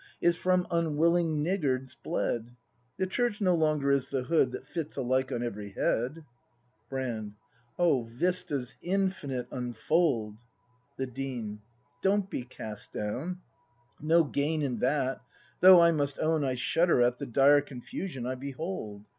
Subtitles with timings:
[0.19, 2.55] Is from unwilling niggards bled;
[2.97, 6.25] The Church no longer is the hood That fits alike on every head.
[6.89, 7.35] Brand.
[7.77, 10.39] O, vistas infinite unfold!
[10.97, 11.61] The Dean.
[12.01, 13.41] Don't be cast down;
[13.99, 15.21] no gain in that;
[15.59, 19.05] Though I must own I shudder at The dire confusion I behold.